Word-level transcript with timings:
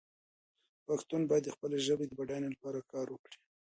پښتون 0.87 1.21
باید 1.29 1.43
د 1.45 1.49
خپلې 1.55 1.77
ژبې 1.87 2.05
د 2.07 2.11
بډاینې 2.19 2.49
لپاره 2.53 2.87
کار 2.91 3.07
وکړي. 3.09 3.37